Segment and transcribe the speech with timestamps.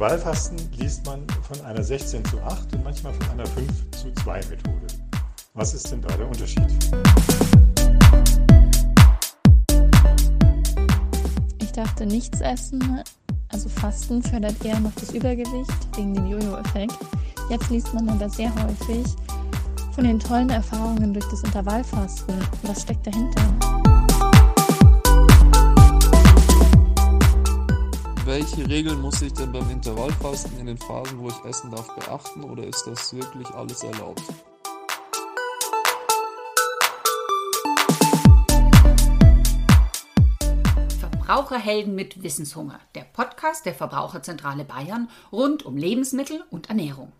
[0.00, 4.40] Intervallfasten liest man von einer 16 zu 8 und manchmal von einer 5 zu 2
[4.48, 4.86] Methode.
[5.52, 6.64] Was ist denn da der Unterschied?
[11.60, 13.02] Ich dachte, nichts essen,
[13.50, 16.96] also Fasten, fördert eher noch das Übergewicht wegen dem Jojo-Effekt.
[17.50, 19.04] Jetzt liest man aber sehr häufig
[19.92, 22.36] von den tollen Erfahrungen durch das Intervallfasten.
[22.62, 23.89] Was steckt dahinter?
[28.30, 32.44] Welche Regeln muss ich denn beim Intervallfasten in den Phasen, wo ich essen darf, beachten
[32.44, 34.22] oder ist das wirklich alles erlaubt?
[41.00, 47.10] Verbraucherhelden mit Wissenshunger, der Podcast der Verbraucherzentrale Bayern rund um Lebensmittel und Ernährung.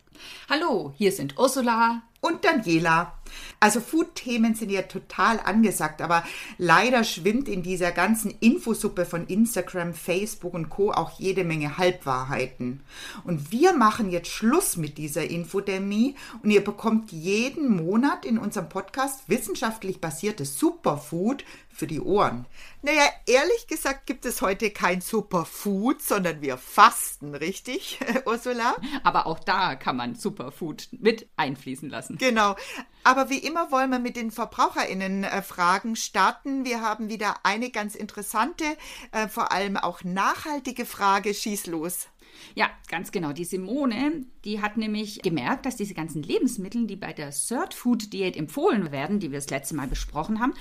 [0.49, 3.15] Hallo, hier sind Ursula und Daniela.
[3.61, 6.25] Also Food-Themen sind ja total angesagt, aber
[6.59, 10.93] leider schwimmt in dieser ganzen Infosuppe von Instagram, Facebook und Co.
[10.93, 12.81] auch jede Menge Halbwahrheiten.
[13.25, 18.69] Und wir machen jetzt Schluss mit dieser Infodemie und ihr bekommt jeden Monat in unserem
[18.69, 22.47] Podcast wissenschaftlich basiertes Superfood für die Ohren.
[22.83, 28.75] Naja, ehrlich gesagt gibt es heute kein Superfood, sondern wir fasten, richtig, Ursula?
[29.05, 32.19] Aber auch da kann man Superfood mit einfließen lassen.
[32.19, 32.57] Genau.
[33.05, 36.65] Aber wie immer wollen wir mit den VerbraucherInnen-Fragen äh, starten.
[36.65, 38.65] Wir haben wieder eine ganz interessante,
[39.13, 41.35] äh, vor allem auch nachhaltige Frage.
[41.35, 42.09] Schieß los.
[42.55, 43.33] Ja, ganz genau.
[43.33, 48.13] Die Simone, die hat nämlich gemerkt, dass diese ganzen Lebensmittel, die bei der Third Food
[48.13, 50.55] Diät empfohlen werden, die wir das letzte Mal besprochen haben,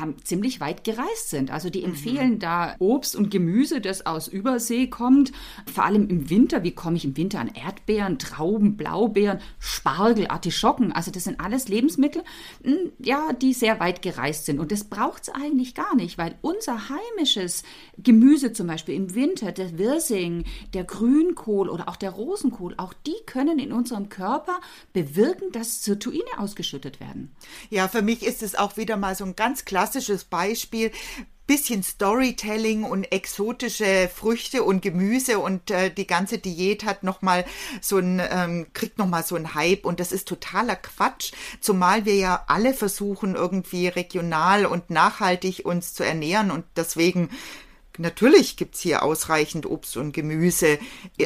[0.00, 1.50] ähm, ziemlich weit gereist sind.
[1.50, 1.86] Also die mhm.
[1.86, 2.38] empfehlen mhm.
[2.38, 5.32] da Obst und Gemüse, das aus Übersee kommt.
[5.72, 6.62] Vor allem im Winter.
[6.62, 10.92] Wie komme ich im Winter an Erdbeeren, Trauben, Blaubeeren, Spargel, Artischocken?
[10.92, 12.22] Also das sind alles Lebensmittel,
[12.62, 14.58] hm, ja, die sehr weit gereist sind.
[14.58, 17.62] Und das braucht es eigentlich gar nicht, weil unser heimisches
[17.98, 20.44] Gemüse zum Beispiel im Winter, der Wirsing,
[20.74, 24.60] der Grünkohl oder auch der Rosenkohl, auch die können in unserem Körper
[24.92, 27.34] bewirken, dass Sirtuine ausgeschüttet werden.
[27.70, 30.90] Ja, für mich ist es auch wieder mal so ein ganz klassisches klassisches Beispiel
[31.46, 37.44] bisschen Storytelling und exotische Früchte und Gemüse und äh, die ganze Diät hat noch mal
[37.80, 42.04] so ein ähm, kriegt noch mal so ein Hype und das ist totaler Quatsch, zumal
[42.04, 47.30] wir ja alle versuchen irgendwie regional und nachhaltig uns zu ernähren und deswegen
[47.98, 50.78] Natürlich gibt's hier ausreichend Obst und Gemüse,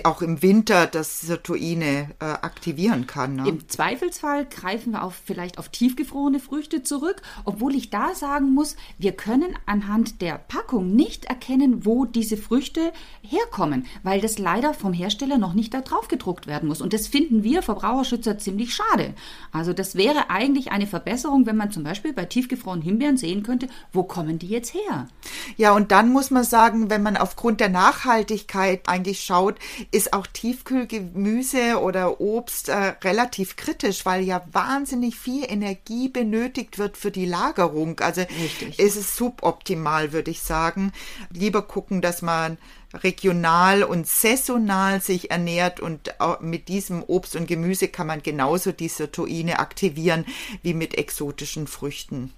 [0.05, 3.37] auch im Winter, das Sirtuine äh, aktivieren kann.
[3.37, 3.49] Ne?
[3.49, 8.77] Im Zweifelsfall greifen wir auf, vielleicht auf tiefgefrorene Früchte zurück, obwohl ich da sagen muss,
[8.99, 12.93] wir können anhand der Packung nicht erkennen, wo diese Früchte
[13.23, 16.81] herkommen, weil das leider vom Hersteller noch nicht da drauf gedruckt werden muss.
[16.81, 19.15] Und das finden wir Verbraucherschützer ziemlich schade.
[19.53, 23.69] Also das wäre eigentlich eine Verbesserung, wenn man zum Beispiel bei tiefgefrorenen Himbeeren sehen könnte,
[23.93, 25.09] wo kommen die jetzt her?
[25.57, 29.59] Ja, und dann muss man sagen, sagen, wenn man aufgrund der Nachhaltigkeit eigentlich schaut,
[29.93, 36.99] ist auch Tiefkühlgemüse oder Obst äh, relativ kritisch, weil ja wahnsinnig viel Energie benötigt wird
[36.99, 38.01] für die Lagerung.
[38.01, 38.79] Also Richtig.
[38.79, 40.93] ist es suboptimal, würde ich sagen.
[41.33, 42.59] Lieber gucken, dass man
[42.93, 48.89] regional und saisonal sich ernährt und mit diesem Obst und Gemüse kann man genauso die
[48.89, 50.27] Sirtuine aktivieren
[50.63, 52.35] wie mit exotischen Früchten.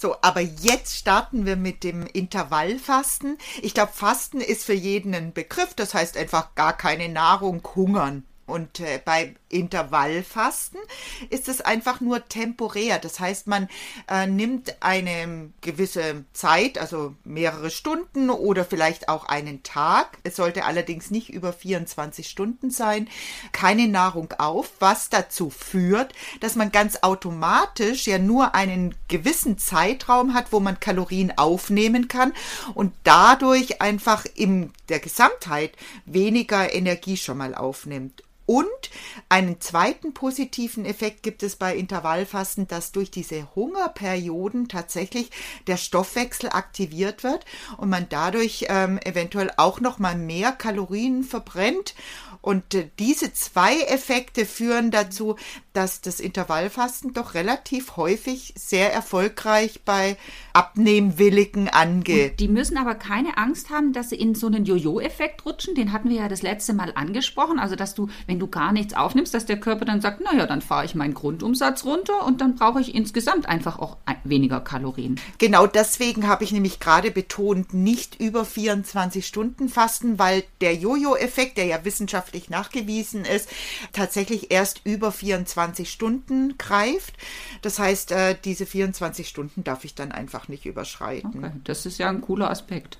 [0.00, 3.36] So, aber jetzt starten wir mit dem Intervallfasten.
[3.60, 5.74] Ich glaube, Fasten ist für jeden ein Begriff.
[5.74, 8.24] Das heißt einfach gar keine Nahrung, hungern.
[8.50, 10.80] Und äh, bei Intervallfasten
[11.28, 12.98] ist es einfach nur temporär.
[12.98, 13.68] Das heißt, man
[14.08, 20.18] äh, nimmt eine gewisse Zeit, also mehrere Stunden oder vielleicht auch einen Tag.
[20.22, 23.08] Es sollte allerdings nicht über 24 Stunden sein.
[23.52, 30.34] Keine Nahrung auf, was dazu führt, dass man ganz automatisch ja nur einen gewissen Zeitraum
[30.34, 32.32] hat, wo man Kalorien aufnehmen kann
[32.74, 35.72] und dadurch einfach in der Gesamtheit
[36.04, 38.22] weniger Energie schon mal aufnimmt.
[38.50, 38.90] Und
[39.28, 45.30] einen zweiten positiven Effekt gibt es bei Intervallfasten, dass durch diese Hungerperioden tatsächlich
[45.68, 47.44] der Stoffwechsel aktiviert wird
[47.76, 51.94] und man dadurch ähm, eventuell auch noch mal mehr Kalorien verbrennt
[52.42, 55.36] und äh, diese zwei Effekte führen dazu,
[55.72, 60.16] dass das Intervallfasten doch relativ häufig sehr erfolgreich bei
[60.54, 62.32] Abnehmwilligen angeht.
[62.32, 65.74] Und die müssen aber keine Angst haben, dass sie in so einen Jojo-Effekt rutschen.
[65.74, 67.58] Den hatten wir ja das letzte Mal angesprochen.
[67.58, 70.62] Also, dass du, wenn du gar nichts aufnimmst, dass der Körper dann sagt, naja, dann
[70.62, 75.20] fahre ich meinen Grundumsatz runter und dann brauche ich insgesamt einfach auch weniger Kalorien.
[75.38, 81.58] Genau deswegen habe ich nämlich gerade betont, nicht über 24 Stunden fasten, weil der Jojo-Effekt,
[81.58, 83.48] der ja wissenschaftlich nachgewiesen ist,
[83.92, 87.14] tatsächlich erst über 24 Stunden greift.
[87.62, 91.44] Das heißt, äh, diese 24 Stunden darf ich dann einfach nicht überschreiten.
[91.44, 92.98] Okay, das ist ja ein cooler Aspekt.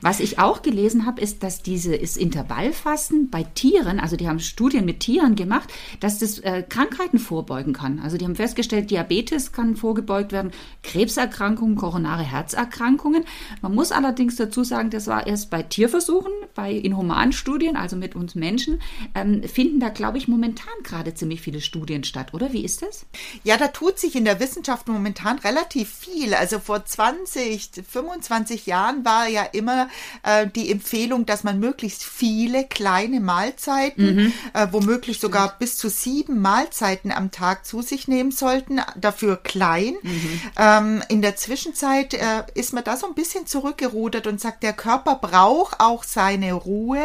[0.00, 4.69] Was ich auch gelesen habe, ist, dass dieses Intervallfasten bei Tieren, also die haben Studien
[4.78, 8.00] mit Tieren gemacht, dass das äh, Krankheiten vorbeugen kann.
[8.00, 10.52] Also die haben festgestellt, Diabetes kann vorgebeugt werden,
[10.82, 13.24] Krebserkrankungen, koronare Herzerkrankungen.
[13.62, 18.34] Man muss allerdings dazu sagen, das war erst bei Tierversuchen, bei Inhumanstudien, also mit uns
[18.34, 18.80] Menschen,
[19.14, 22.52] ähm, finden da, glaube ich, momentan gerade ziemlich viele Studien statt, oder?
[22.52, 23.06] Wie ist das?
[23.44, 26.34] Ja, da tut sich in der Wissenschaft momentan relativ viel.
[26.34, 29.88] Also vor 20, 25 Jahren war ja immer
[30.22, 34.32] äh, die Empfehlung, dass man möglichst viele kleine Mahlzeiten, mhm.
[34.52, 39.94] äh, womöglich sogar bis zu sieben Mahlzeiten am Tag zu sich nehmen sollten, dafür klein.
[40.02, 40.40] Mhm.
[40.56, 44.72] Ähm, in der Zwischenzeit äh, ist man da so ein bisschen zurückgerudert und sagt, der
[44.72, 47.02] Körper braucht auch seine Ruhe,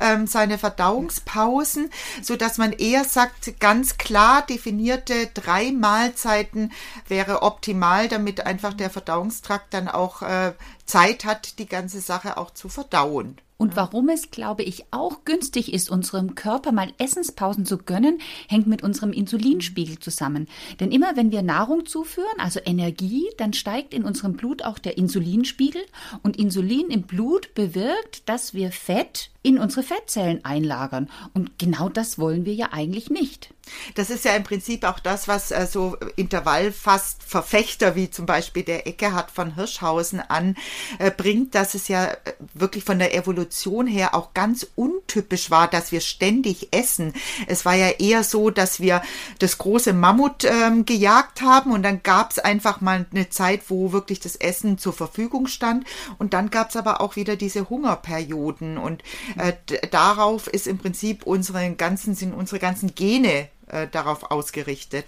[0.00, 1.90] ähm, seine Verdauungspausen,
[2.22, 6.72] so dass man eher sagt, ganz klar definierte drei Mahlzeiten
[7.08, 10.52] wäre optimal, damit einfach der Verdauungstrakt dann auch äh,
[10.86, 13.38] Zeit hat, die ganze Sache auch zu verdauen.
[13.56, 18.18] Und warum es, glaube ich, auch günstig ist, unserem Körper mal Essenspausen zu gönnen,
[18.48, 20.48] hängt mit unserem Insulinspiegel zusammen.
[20.80, 24.98] Denn immer wenn wir Nahrung zuführen, also Energie, dann steigt in unserem Blut auch der
[24.98, 25.82] Insulinspiegel.
[26.22, 31.08] Und Insulin im Blut bewirkt, dass wir Fett in unsere Fettzellen einlagern.
[31.32, 33.54] Und genau das wollen wir ja eigentlich nicht.
[33.94, 38.62] Das ist ja im Prinzip auch das, was äh, so Intervallfast Verfechter wie zum Beispiel
[38.62, 42.16] der Eckehard von Hirschhausen anbringt, äh, dass es ja äh,
[42.52, 47.12] wirklich von der Evolution her auch ganz untypisch war, dass wir ständig essen.
[47.46, 49.02] Es war ja eher so, dass wir
[49.38, 53.92] das große Mammut ähm, gejagt haben und dann gab es einfach mal eine Zeit, wo
[53.92, 55.86] wirklich das Essen zur Verfügung stand
[56.18, 59.02] und dann gab es aber auch wieder diese Hungerperioden und
[59.36, 59.52] äh,
[59.90, 65.06] darauf ist im Prinzip unsere ganzen, sind unsere ganzen Gene äh, darauf ausgerichtet.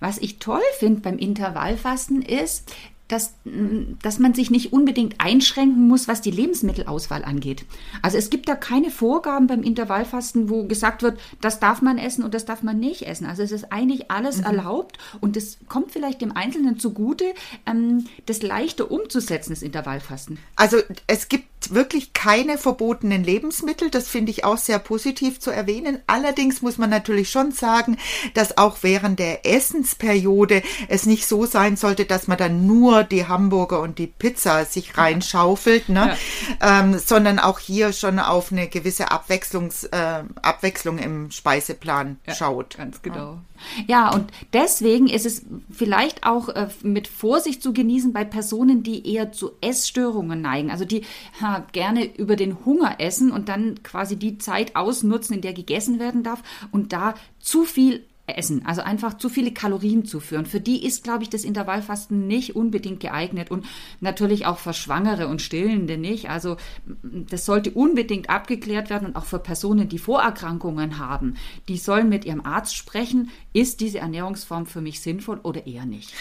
[0.00, 2.72] Was ich toll finde beim Intervallfasten ist,
[3.12, 7.64] dass, mm, dass man sich nicht unbedingt einschränken muss, was die Lebensmittelauswahl angeht.
[8.00, 12.24] Also es gibt da keine Vorgaben beim Intervallfasten, wo gesagt wird, das darf man essen
[12.24, 13.26] und das darf man nicht essen.
[13.26, 14.44] Also es ist eigentlich alles mhm.
[14.44, 17.34] erlaubt und es kommt vielleicht dem Einzelnen zugute,
[17.66, 20.38] ähm, das leichter umzusetzen, das Intervallfasten.
[20.56, 23.90] Also es gibt wirklich keine verbotenen Lebensmittel.
[23.90, 25.98] Das finde ich auch sehr positiv zu erwähnen.
[26.06, 27.96] Allerdings muss man natürlich schon sagen,
[28.34, 33.26] dass auch während der Essensperiode es nicht so sein sollte, dass man dann nur die
[33.26, 36.16] Hamburger und die Pizza sich reinschaufelt, ne?
[36.60, 36.80] Ja.
[36.80, 42.76] Ähm, sondern auch hier schon auf eine gewisse Abwechslungs, äh, Abwechslung im Speiseplan ja, schaut.
[42.76, 43.38] Ganz genau.
[43.86, 49.12] Ja, und deswegen ist es vielleicht auch äh, mit Vorsicht zu genießen bei Personen, die
[49.12, 50.70] eher zu Essstörungen neigen.
[50.70, 51.04] Also die
[51.40, 55.98] ha, gerne über den Hunger essen und dann quasi die Zeit ausnutzen, in der gegessen
[55.98, 60.46] werden darf und da zu viel essen, also einfach zu viele Kalorien zuführen.
[60.46, 63.66] Für die ist, glaube ich, das Intervallfasten nicht unbedingt geeignet und
[64.00, 66.30] natürlich auch für Schwangere und Stillende nicht.
[66.30, 66.56] Also
[67.02, 71.36] das sollte unbedingt abgeklärt werden und auch für Personen, die Vorerkrankungen haben,
[71.68, 76.12] die sollen mit ihrem Arzt sprechen, ist diese Ernährungsform für mich sinnvoll oder eher nicht.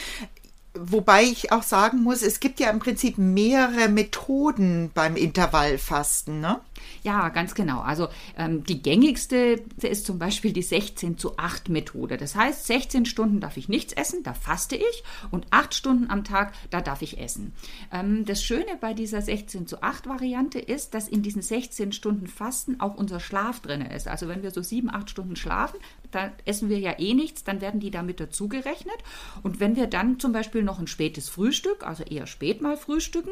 [0.73, 6.61] Wobei ich auch sagen muss, es gibt ja im Prinzip mehrere Methoden beim Intervallfasten, ne?
[7.03, 7.81] Ja, ganz genau.
[7.81, 8.07] Also
[8.37, 12.17] ähm, die gängigste ist zum Beispiel die 16 zu 8 Methode.
[12.17, 16.23] Das heißt, 16 Stunden darf ich nichts essen, da faste ich und 8 Stunden am
[16.23, 17.53] Tag, da darf ich essen.
[17.91, 22.27] Ähm, das Schöne bei dieser 16 zu 8 Variante ist, dass in diesen 16 Stunden
[22.27, 24.07] Fasten auch unser Schlaf drin ist.
[24.07, 25.79] Also wenn wir so 7, 8 Stunden schlafen,
[26.11, 28.97] da essen wir ja eh nichts, dann werden die damit dazugerechnet.
[29.43, 33.31] Und wenn wir dann zum Beispiel noch ein spätes Frühstück, also eher spät mal frühstücken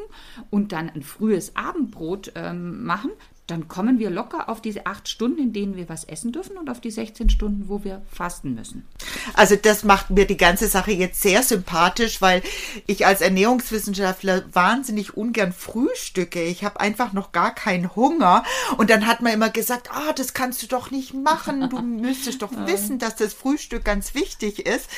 [0.50, 3.12] und dann ein frühes Abendbrot ähm, machen,
[3.50, 6.70] dann kommen wir locker auf diese acht Stunden, in denen wir was essen dürfen und
[6.70, 8.88] auf die 16 Stunden, wo wir fasten müssen.
[9.34, 12.41] Also das macht mir die ganze Sache jetzt sehr sympathisch, weil
[12.86, 16.44] ich als Ernährungswissenschaftler wahnsinnig ungern frühstücke.
[16.44, 18.44] Ich habe einfach noch gar keinen Hunger.
[18.77, 21.70] Und dann hat man immer gesagt, ah, das kannst du doch nicht machen.
[21.70, 24.89] Du müsstest doch wissen, dass das Frühstück ganz wichtig ist.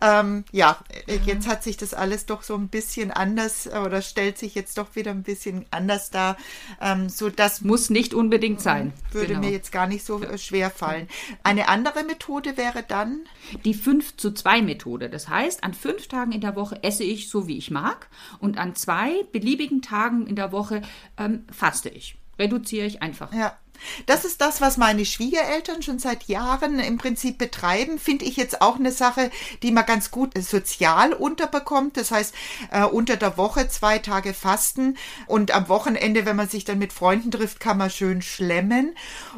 [0.00, 0.78] Ähm, ja,
[1.24, 4.94] jetzt hat sich das alles doch so ein bisschen anders oder stellt sich jetzt doch
[4.94, 6.36] wieder ein bisschen anders dar,
[6.80, 8.92] ähm, so dass muss nicht nicht unbedingt sein.
[9.10, 9.40] Würde genau.
[9.40, 11.08] mir jetzt gar nicht so äh, schwer fallen.
[11.42, 13.24] Eine andere Methode wäre dann?
[13.64, 15.10] Die 5 zu 2 Methode.
[15.10, 18.56] Das heißt, an fünf Tagen in der Woche esse ich so, wie ich mag und
[18.56, 20.82] an zwei beliebigen Tagen in der Woche
[21.16, 22.16] ähm, faste ich.
[22.38, 23.32] Reduziere ich einfach.
[23.32, 23.58] Ja.
[24.06, 27.98] Das ist das, was meine Schwiegereltern schon seit Jahren im Prinzip betreiben.
[27.98, 29.30] Finde ich jetzt auch eine Sache,
[29.62, 31.96] die man ganz gut sozial unterbekommt.
[31.96, 32.34] Das heißt,
[32.70, 36.92] äh, unter der Woche zwei Tage fasten und am Wochenende, wenn man sich dann mit
[36.92, 38.96] Freunden trifft, kann man schön schlemmen.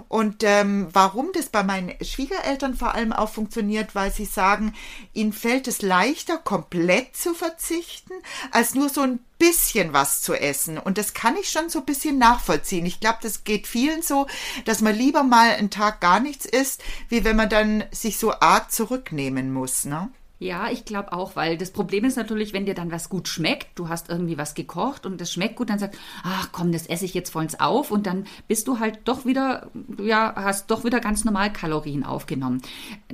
[0.08, 4.74] Und ähm, warum das bei meinen Schwiegereltern vor allem auch funktioniert, weil sie sagen,
[5.12, 8.14] ihnen fällt es leichter, komplett zu verzichten,
[8.50, 10.78] als nur so ein bisschen was zu essen.
[10.78, 12.86] Und das kann ich schon so ein bisschen nachvollziehen.
[12.86, 14.28] Ich glaube, das geht vielen so,
[14.66, 18.32] dass man lieber mal einen Tag gar nichts isst, wie wenn man dann sich so
[18.32, 19.84] arg zurücknehmen muss.
[19.84, 20.10] Ne?
[20.42, 23.78] Ja, ich glaube auch, weil das Problem ist natürlich, wenn dir dann was gut schmeckt,
[23.78, 27.04] du hast irgendwie was gekocht und das schmeckt gut, dann sagst ach komm, das esse
[27.04, 29.70] ich jetzt vollends auf und dann bist du halt doch wieder,
[30.02, 32.62] ja, hast doch wieder ganz normal Kalorien aufgenommen.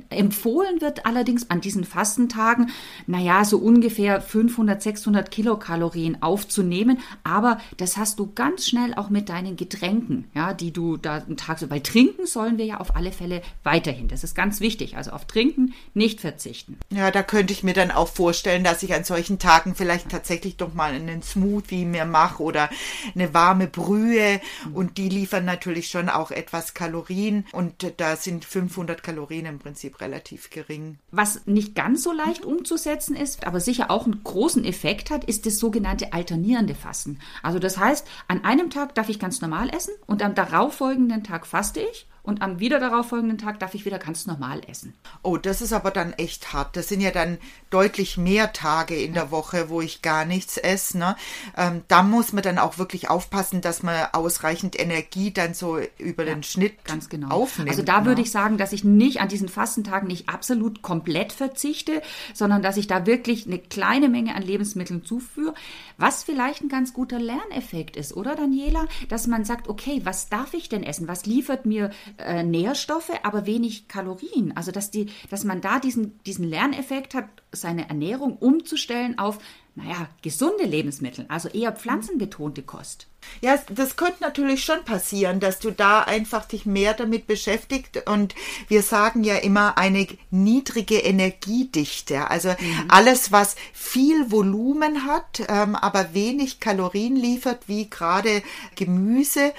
[0.09, 2.71] Empfohlen wird allerdings an diesen Fastentagen,
[3.07, 9.27] naja, so ungefähr 500, 600 Kilokalorien aufzunehmen, aber das hast du ganz schnell auch mit
[9.27, 12.95] deinen Getränken, ja, die du da einen Tag so, weil trinken sollen wir ja auf
[12.95, 14.07] alle Fälle weiterhin.
[14.07, 14.95] Das ist ganz wichtig.
[14.95, 16.77] Also auf Trinken nicht verzichten.
[16.89, 20.55] Ja, da könnte ich mir dann auch vorstellen, dass ich an solchen Tagen vielleicht tatsächlich
[20.55, 22.69] doch mal einen Smoothie mir mache oder
[23.15, 24.39] eine warme Brühe
[24.71, 29.99] und die liefern natürlich schon auch etwas Kalorien und da sind 500 Kalorien im Prinzip
[29.99, 30.99] relativ gering.
[31.09, 35.47] Was nicht ganz so leicht umzusetzen ist, aber sicher auch einen großen Effekt hat, ist
[35.47, 37.17] das sogenannte alternierende Fasten.
[37.41, 41.47] Also das heißt, an einem Tag darf ich ganz normal essen und am darauffolgenden Tag
[41.47, 44.93] faste ich und am wieder darauffolgenden Tag darf ich wieder ganz normal essen.
[45.23, 46.75] Oh, das ist aber dann echt hart.
[46.75, 47.37] Das sind ja dann
[47.69, 50.97] deutlich mehr Tage in der Woche, wo ich gar nichts esse.
[50.97, 51.15] Ne?
[51.55, 56.25] Ähm, da muss man dann auch wirklich aufpassen, dass man ausreichend Energie dann so über
[56.25, 57.29] ja, den Schnitt ganz genau.
[57.29, 57.69] aufnimmt.
[57.69, 58.07] Also da ne?
[58.07, 62.01] würde ich sagen, dass ich nicht an diesen Fastentagen nicht absolut komplett verzichte,
[62.33, 65.53] sondern dass ich da wirklich eine kleine Menge an Lebensmitteln zuführe,
[65.97, 68.85] was vielleicht ein ganz guter Lerneffekt ist, oder Daniela?
[69.07, 71.07] Dass man sagt, okay, was darf ich denn essen?
[71.07, 74.55] Was liefert mir äh, Nährstoffe, aber wenig Kalorien.
[74.55, 79.39] Also dass die, dass man da diesen, diesen Lerneffekt hat, seine Ernährung umzustellen auf,
[79.75, 83.07] naja, gesunde Lebensmittel, also eher pflanzenbetonte Kost.
[83.41, 88.07] Ja, das könnte natürlich schon passieren, dass du da einfach dich mehr damit beschäftigt.
[88.07, 88.33] Und
[88.67, 92.29] wir sagen ja immer eine niedrige Energiedichte.
[92.31, 92.85] Also mhm.
[92.87, 98.41] alles, was viel Volumen hat, ähm, aber wenig Kalorien liefert, wie gerade
[98.75, 99.53] Gemüse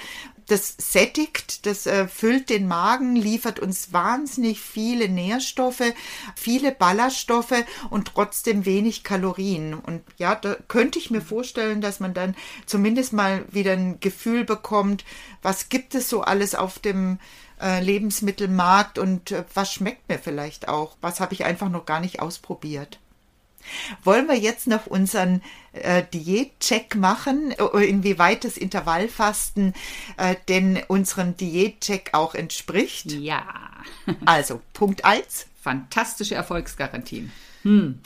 [0.51, 5.93] das sättigt, das äh, füllt den Magen, liefert uns wahnsinnig viele Nährstoffe,
[6.35, 9.73] viele Ballaststoffe und trotzdem wenig Kalorien.
[9.73, 14.43] Und ja, da könnte ich mir vorstellen, dass man dann zumindest mal wieder ein Gefühl
[14.43, 15.05] bekommt,
[15.41, 17.19] was gibt es so alles auf dem
[17.61, 21.99] äh, Lebensmittelmarkt und äh, was schmeckt mir vielleicht auch, was habe ich einfach noch gar
[21.99, 22.99] nicht ausprobiert.
[24.03, 25.41] Wollen wir jetzt noch unseren
[25.73, 29.73] äh, Diätcheck machen, äh, inwieweit das Intervallfasten
[30.17, 33.11] äh, denn unserem Diätcheck auch entspricht?
[33.11, 33.43] Ja.
[34.25, 35.47] also, Punkt 1.
[35.61, 37.31] Fantastische Erfolgsgarantien.
[37.63, 37.99] Hm.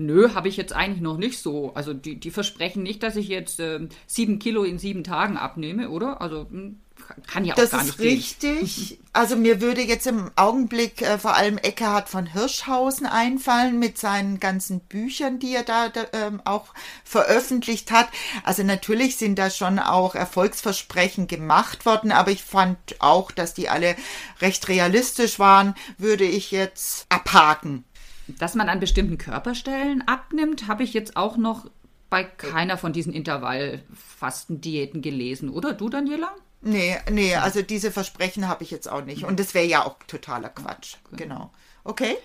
[0.00, 1.74] Nö, habe ich jetzt eigentlich noch nicht so.
[1.74, 5.90] Also die, die versprechen nicht, dass ich jetzt äh, sieben Kilo in sieben Tagen abnehme,
[5.90, 6.20] oder?
[6.20, 6.78] Also hm,
[7.26, 8.88] kann ja auch das gar nicht ist richtig.
[8.88, 8.98] Gehen.
[9.12, 14.38] Also mir würde jetzt im Augenblick äh, vor allem Eckhard von Hirschhausen einfallen mit seinen
[14.38, 16.66] ganzen Büchern, die er da, da ähm, auch
[17.04, 18.08] veröffentlicht hat.
[18.44, 23.68] Also natürlich sind da schon auch Erfolgsversprechen gemacht worden, aber ich fand auch, dass die
[23.68, 23.96] alle
[24.40, 27.84] recht realistisch waren, würde ich jetzt abhaken.
[28.28, 31.66] Dass man an bestimmten Körperstellen abnimmt, habe ich jetzt auch noch
[32.10, 36.34] bei keiner von diesen Intervallfastendiäten gelesen, oder du, Daniela?
[36.60, 39.24] Nee, nee, also diese Versprechen habe ich jetzt auch nicht.
[39.24, 40.96] Und das wäre ja auch totaler Quatsch.
[41.12, 41.50] Genau.
[41.84, 42.16] Okay.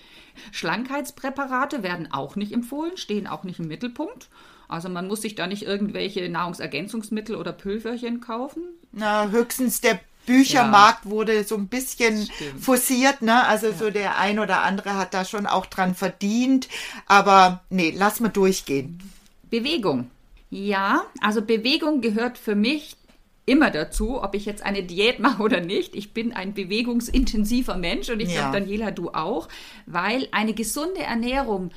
[0.51, 4.29] Schlankheitspräparate werden auch nicht empfohlen, stehen auch nicht im Mittelpunkt.
[4.67, 8.63] Also man muss sich da nicht irgendwelche Nahrungsergänzungsmittel oder Pülverchen kaufen.
[8.91, 11.11] Na, höchstens der Büchermarkt ja.
[11.11, 12.63] wurde so ein bisschen Stimmt.
[12.63, 13.45] forciert, ne?
[13.45, 13.73] Also ja.
[13.73, 16.69] so der ein oder andere hat da schon auch dran verdient.
[17.05, 18.99] Aber nee, lass mal durchgehen.
[19.49, 20.09] Bewegung.
[20.49, 22.95] Ja, also Bewegung gehört für mich
[23.45, 25.95] immer dazu, ob ich jetzt eine Diät mache oder nicht.
[25.95, 28.49] Ich bin ein bewegungsintensiver Mensch und ich ja.
[28.49, 29.47] glaube, Daniela, du auch,
[29.85, 31.71] weil eine gesunde Ernährung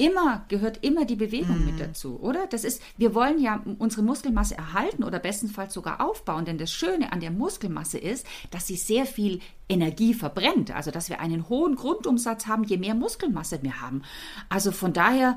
[0.00, 1.66] immer gehört immer die Bewegung mm.
[1.66, 1.78] mit mhm.
[1.78, 2.46] dazu, oder?
[2.46, 7.12] Das ist, wir wollen ja unsere Muskelmasse erhalten oder bestenfalls sogar aufbauen, denn das Schöne
[7.12, 11.76] an der Muskelmasse ist, dass sie sehr viel Energie verbrennt, also dass wir einen hohen
[11.76, 14.02] Grundumsatz haben, je mehr Muskelmasse wir haben.
[14.48, 15.36] Also von daher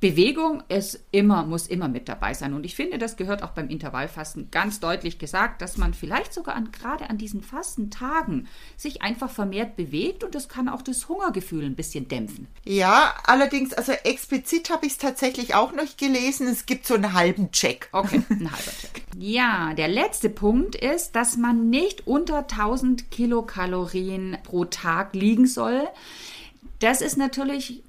[0.00, 2.54] Bewegung ist immer, muss immer mit dabei sein.
[2.54, 6.54] Und ich finde, das gehört auch beim Intervallfasten ganz deutlich gesagt, dass man vielleicht sogar
[6.54, 11.64] an, gerade an diesen Fastentagen sich einfach vermehrt bewegt und das kann auch das Hungergefühl
[11.66, 12.48] ein bisschen dämpfen.
[12.64, 16.48] Ja, allerdings, also explizit habe ich es tatsächlich auch noch gelesen.
[16.48, 17.90] Es gibt so einen halben Check.
[17.92, 19.02] Okay, ein halber Check.
[19.18, 25.86] Ja, der letzte Punkt ist, dass man nicht unter 1000 Kilokalorien pro Tag liegen soll.
[26.78, 27.82] Das ist natürlich,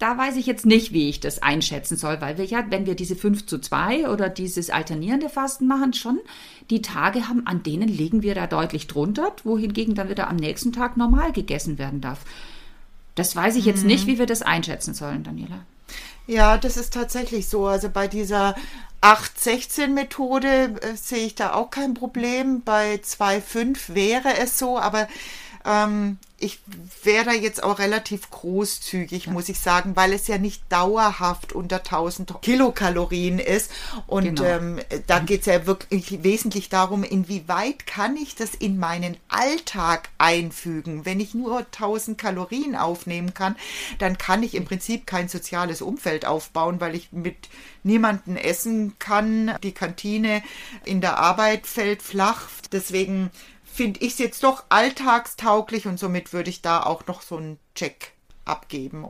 [0.00, 2.94] da weiß ich jetzt nicht, wie ich das einschätzen soll, weil wir ja, wenn wir
[2.94, 6.18] diese 5 zu 2 oder dieses alternierende Fasten machen, schon
[6.70, 10.72] die Tage haben, an denen liegen wir da deutlich drunter, wohingegen dann wieder am nächsten
[10.72, 12.20] Tag normal gegessen werden darf.
[13.14, 13.88] Das weiß ich jetzt mhm.
[13.88, 15.66] nicht, wie wir das einschätzen sollen, Daniela.
[16.26, 17.66] Ja, das ist tatsächlich so.
[17.66, 18.54] Also bei dieser
[19.02, 22.62] 8-16-Methode äh, sehe ich da auch kein Problem.
[22.62, 25.08] Bei 2-5 wäre es so, aber
[25.66, 26.58] ähm, ich
[27.04, 29.32] wäre da jetzt auch relativ großzügig, ja.
[29.32, 33.70] muss ich sagen, weil es ja nicht dauerhaft unter 1000 Kilokalorien ist.
[34.06, 34.44] Und genau.
[34.44, 40.08] ähm, da geht es ja wirklich wesentlich darum, inwieweit kann ich das in meinen Alltag
[40.16, 41.04] einfügen.
[41.04, 43.54] Wenn ich nur 1000 Kalorien aufnehmen kann,
[43.98, 47.50] dann kann ich im Prinzip kein soziales Umfeld aufbauen, weil ich mit
[47.82, 49.54] niemanden essen kann.
[49.62, 50.42] Die Kantine
[50.86, 52.48] in der Arbeit fällt flach.
[52.72, 53.30] Deswegen
[53.80, 57.58] finde ich es jetzt doch alltagstauglich und somit würde ich da auch noch so einen
[57.74, 58.12] Check
[58.44, 59.06] abgeben.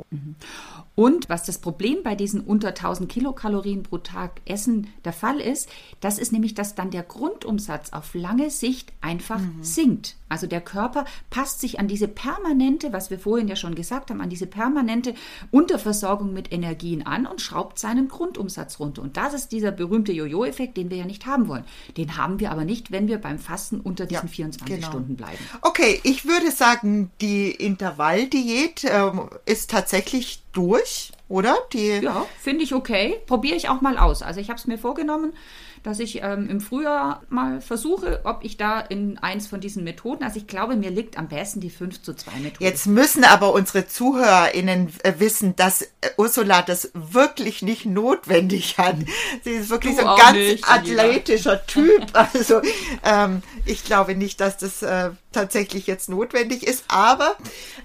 [1.00, 5.70] Und was das Problem bei diesen unter 1000 Kilokalorien pro Tag Essen der Fall ist,
[6.00, 9.62] das ist nämlich, dass dann der Grundumsatz auf lange Sicht einfach mhm.
[9.62, 10.16] sinkt.
[10.28, 14.20] Also der Körper passt sich an diese permanente, was wir vorhin ja schon gesagt haben,
[14.20, 15.14] an diese permanente
[15.50, 19.02] Unterversorgung mit Energien an und schraubt seinen Grundumsatz runter.
[19.02, 21.64] Und das ist dieser berühmte Jojo-Effekt, den wir ja nicht haben wollen.
[21.96, 24.88] Den haben wir aber nicht, wenn wir beim Fasten unter diesen ja, 24 genau.
[24.88, 25.38] Stunden bleiben.
[25.62, 29.10] Okay, ich würde sagen, die Intervalldiät äh,
[29.46, 31.56] ist tatsächlich durch, oder?
[31.72, 33.20] Die ja, finde ich okay.
[33.26, 34.22] Probiere ich auch mal aus.
[34.22, 35.32] Also ich habe es mir vorgenommen
[35.82, 40.22] dass ich ähm, im Frühjahr mal versuche, ob ich da in eins von diesen Methoden,
[40.22, 42.64] also ich glaube, mir liegt am besten die 5 zu 2 Methode.
[42.64, 48.96] Jetzt müssen aber unsere ZuhörerInnen äh, wissen, dass äh, Ursula das wirklich nicht notwendig hat.
[49.44, 52.06] Sie ist wirklich du so ein ganz nicht, athletischer Typ.
[52.32, 52.60] Also
[53.04, 56.84] ähm, ich glaube nicht, dass das äh, tatsächlich jetzt notwendig ist.
[56.88, 57.36] Aber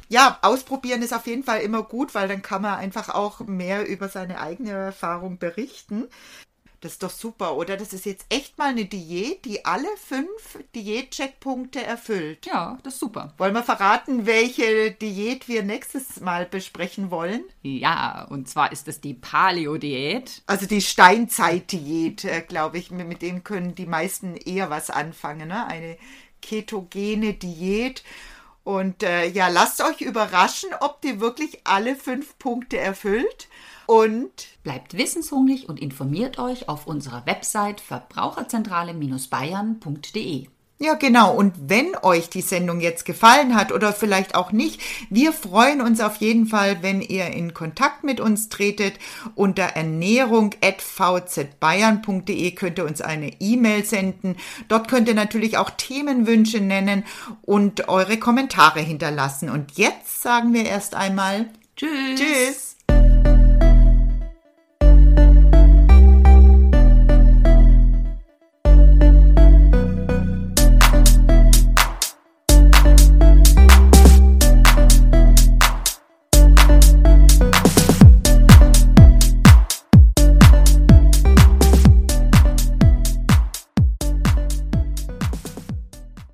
[0.10, 3.88] ja, ausprobieren ist auf jeden Fall immer gut, weil dann kann man einfach auch mehr
[3.88, 6.08] über seine eigene Erfahrung berichten.
[6.82, 7.78] Das ist doch super, oder?
[7.78, 12.46] Das ist jetzt echt mal eine Diät, die alle fünf Diät-Checkpunkte erfüllt.
[12.46, 13.34] Ja, das ist super.
[13.38, 17.44] Wollen wir verraten, welche Diät wir nächstes Mal besprechen wollen?
[17.62, 20.44] Ja, und zwar ist es die Paleo-Diät.
[20.46, 22.92] Also die Steinzeit-Diät, äh, glaube ich.
[22.92, 25.48] Mit dem können die meisten eher was anfangen.
[25.48, 25.66] Ne?
[25.66, 25.98] Eine
[26.42, 28.04] ketogene Diät.
[28.66, 33.48] Und äh, ja, lasst euch überraschen, ob die wirklich alle fünf Punkte erfüllt.
[33.86, 40.48] Und bleibt wissenshungrig und informiert euch auf unserer Website verbraucherzentrale-bayern.de.
[40.78, 41.34] Ja, genau.
[41.34, 46.02] Und wenn euch die Sendung jetzt gefallen hat oder vielleicht auch nicht, wir freuen uns
[46.02, 49.00] auf jeden Fall, wenn ihr in Kontakt mit uns tretet.
[49.36, 54.36] Unter ernährung.vzbayern.de könnt ihr uns eine E-Mail senden.
[54.68, 57.06] Dort könnt ihr natürlich auch Themenwünsche nennen
[57.42, 59.50] und eure Kommentare hinterlassen.
[59.50, 61.46] Und jetzt sagen wir erst einmal
[61.78, 62.20] Tschüss.
[62.20, 62.75] Tschüss.